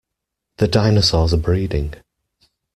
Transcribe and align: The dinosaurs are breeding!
The 0.57 0.67
dinosaurs 0.67 1.31
are 1.31 1.37
breeding! 1.37 1.93